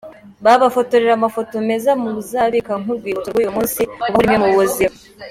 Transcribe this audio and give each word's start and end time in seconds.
babafotorera 0.43 1.11
amafoto 1.15 1.53
meza 1.67 1.91
muzabika 2.01 2.71
nk'urwibutso 2.81 3.27
rw'uyu 3.29 3.55
munsi 3.57 3.79
ubaho 3.93 4.17
rimwe 4.23 4.37
mu 4.43 4.49
buzima. 4.57 4.95